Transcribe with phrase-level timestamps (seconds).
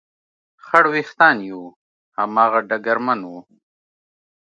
[0.65, 1.63] خړ وېښتان یې و،
[2.17, 3.33] هماغه ډګرمن و.